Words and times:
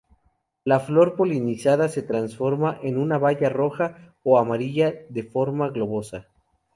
La 0.63 0.79
flor 0.79 1.15
polinizada 1.15 1.87
se 1.87 2.01
transforma 2.01 2.79
en 2.81 2.97
una 2.97 3.19
baya 3.19 3.49
roja 3.49 4.15
o 4.23 4.39
amarilla, 4.39 4.93
de 5.09 5.21
forma 5.21 5.69
globosa. 5.69 6.25